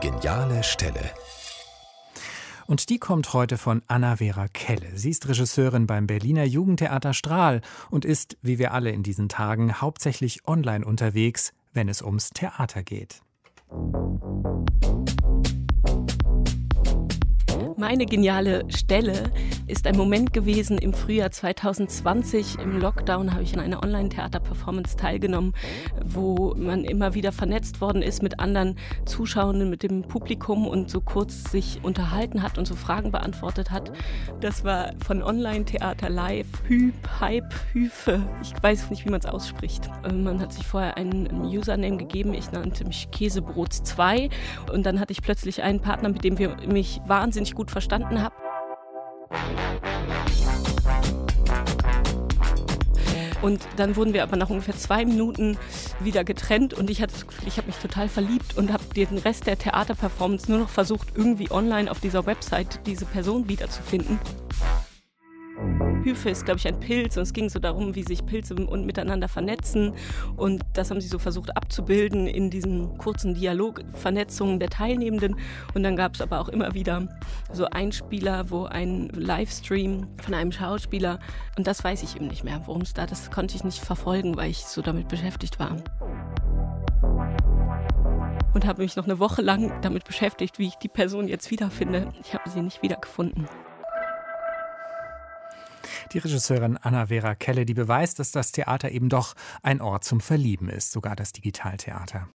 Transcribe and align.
geniale 0.00 0.62
Stelle. 0.62 1.10
Und 2.66 2.88
die 2.88 2.98
kommt 2.98 3.34
heute 3.34 3.58
von 3.58 3.82
Anna-Vera 3.86 4.48
Kelle. 4.48 4.96
Sie 4.96 5.10
ist 5.10 5.28
Regisseurin 5.28 5.86
beim 5.86 6.06
Berliner 6.06 6.44
Jugendtheater 6.44 7.12
Strahl 7.12 7.60
und 7.90 8.04
ist, 8.04 8.38
wie 8.42 8.58
wir 8.58 8.72
alle 8.72 8.90
in 8.90 9.02
diesen 9.02 9.28
Tagen, 9.28 9.80
hauptsächlich 9.80 10.46
online 10.46 10.86
unterwegs, 10.86 11.52
wenn 11.74 11.88
es 11.88 12.00
ums 12.00 12.30
Theater 12.30 12.82
geht. 12.82 13.20
Meine 17.80 18.04
geniale 18.04 18.66
Stelle 18.68 19.32
ist 19.66 19.86
ein 19.86 19.96
Moment 19.96 20.34
gewesen 20.34 20.76
im 20.76 20.92
Frühjahr 20.92 21.30
2020. 21.30 22.58
Im 22.58 22.78
Lockdown 22.78 23.32
habe 23.32 23.42
ich 23.42 23.54
an 23.54 23.60
einer 23.60 23.82
Online-Theater-Performance 23.82 24.98
teilgenommen, 24.98 25.54
wo 26.04 26.54
man 26.58 26.84
immer 26.84 27.14
wieder 27.14 27.32
vernetzt 27.32 27.80
worden 27.80 28.02
ist 28.02 28.22
mit 28.22 28.38
anderen 28.38 28.76
Zuschauenden, 29.06 29.70
mit 29.70 29.82
dem 29.82 30.02
Publikum 30.02 30.66
und 30.66 30.90
so 30.90 31.00
kurz 31.00 31.50
sich 31.50 31.82
unterhalten 31.82 32.42
hat 32.42 32.58
und 32.58 32.66
so 32.66 32.74
Fragen 32.74 33.12
beantwortet 33.12 33.70
hat. 33.70 33.90
Das 34.42 34.62
war 34.62 34.90
von 35.02 35.22
Online-Theater 35.22 36.10
live. 36.10 36.48
Hyp, 36.66 36.94
Hype, 37.18 37.54
Hüfe. 37.72 38.28
Ich 38.42 38.52
weiß 38.62 38.90
nicht, 38.90 39.06
wie 39.06 39.10
man 39.10 39.20
es 39.20 39.26
ausspricht. 39.26 39.88
Ähm, 40.04 40.24
man 40.24 40.38
hat 40.38 40.52
sich 40.52 40.66
vorher 40.66 40.98
einen 40.98 41.46
Username 41.46 41.96
gegeben. 41.96 42.34
Ich 42.34 42.52
nannte 42.52 42.84
mich 42.84 43.10
Käsebrot 43.10 43.72
2 43.72 44.28
und 44.70 44.84
dann 44.84 45.00
hatte 45.00 45.12
ich 45.12 45.22
plötzlich 45.22 45.62
einen 45.62 45.80
Partner, 45.80 46.10
mit 46.10 46.24
dem 46.24 46.36
wir 46.36 46.58
mich 46.66 47.00
wahnsinnig 47.06 47.54
verstanden 47.70 48.22
habe. 48.22 48.34
Und 53.42 53.66
dann 53.76 53.96
wurden 53.96 54.12
wir 54.12 54.22
aber 54.22 54.36
nach 54.36 54.50
ungefähr 54.50 54.76
zwei 54.76 55.04
Minuten 55.04 55.56
wieder 55.98 56.24
getrennt 56.24 56.74
und 56.74 56.90
ich 56.90 57.00
hatte 57.00 57.14
das 57.14 57.26
Gefühl, 57.26 57.48
ich 57.48 57.56
habe 57.56 57.68
mich 57.68 57.76
total 57.76 58.08
verliebt 58.08 58.58
und 58.58 58.70
habe 58.70 58.84
den 58.94 59.16
Rest 59.16 59.46
der 59.46 59.58
Theaterperformance 59.58 60.50
nur 60.50 60.60
noch 60.60 60.68
versucht, 60.68 61.08
irgendwie 61.14 61.50
online 61.50 61.90
auf 61.90 62.00
dieser 62.00 62.26
Website 62.26 62.80
diese 62.86 63.06
Person 63.06 63.48
wiederzufinden. 63.48 64.18
Hyphe 66.04 66.30
ist, 66.30 66.44
glaube 66.44 66.58
ich, 66.58 66.66
ein 66.66 66.80
Pilz 66.80 67.16
und 67.16 67.22
es 67.22 67.32
ging 67.32 67.48
so 67.48 67.58
darum, 67.58 67.94
wie 67.94 68.02
sich 68.02 68.24
Pilze 68.24 68.54
und 68.54 68.86
miteinander 68.86 69.28
vernetzen 69.28 69.92
und 70.36 70.62
das 70.72 70.90
haben 70.90 71.00
sie 71.00 71.08
so 71.08 71.18
versucht 71.18 71.56
abzubilden 71.56 72.26
in 72.26 72.50
diesen 72.50 72.96
kurzen 72.98 73.34
Dialogvernetzungen 73.34 74.58
der 74.58 74.70
Teilnehmenden 74.70 75.36
und 75.74 75.82
dann 75.82 75.96
gab 75.96 76.14
es 76.14 76.20
aber 76.20 76.40
auch 76.40 76.48
immer 76.48 76.74
wieder 76.74 77.08
so 77.52 77.66
Einspieler, 77.66 78.50
wo 78.50 78.64
ein 78.64 79.08
Livestream 79.08 80.06
von 80.22 80.34
einem 80.34 80.52
Schauspieler 80.52 81.18
und 81.56 81.66
das 81.66 81.84
weiß 81.84 82.02
ich 82.02 82.16
eben 82.16 82.28
nicht 82.28 82.44
mehr, 82.44 82.62
worum 82.66 82.82
es 82.82 82.94
da, 82.94 83.06
das 83.06 83.30
konnte 83.30 83.56
ich 83.56 83.64
nicht 83.64 83.80
verfolgen, 83.80 84.36
weil 84.36 84.50
ich 84.50 84.64
so 84.64 84.82
damit 84.82 85.08
beschäftigt 85.08 85.58
war 85.58 85.76
und 88.52 88.66
habe 88.66 88.82
mich 88.82 88.96
noch 88.96 89.04
eine 89.04 89.18
Woche 89.18 89.42
lang 89.42 89.80
damit 89.82 90.04
beschäftigt, 90.04 90.58
wie 90.58 90.66
ich 90.66 90.74
die 90.76 90.88
Person 90.88 91.28
jetzt 91.28 91.50
wiederfinde. 91.50 92.12
Ich 92.20 92.34
habe 92.34 92.48
sie 92.50 92.60
nicht 92.60 92.82
wiedergefunden. 92.82 93.46
Die 96.12 96.18
Regisseurin 96.18 96.76
Anna-Vera 96.76 97.36
Kelle, 97.36 97.64
die 97.64 97.74
beweist, 97.74 98.18
dass 98.18 98.32
das 98.32 98.50
Theater 98.50 98.90
eben 98.90 99.08
doch 99.08 99.34
ein 99.62 99.80
Ort 99.80 100.02
zum 100.02 100.20
Verlieben 100.20 100.68
ist, 100.68 100.90
sogar 100.90 101.14
das 101.14 101.32
Digitaltheater. 101.32 102.28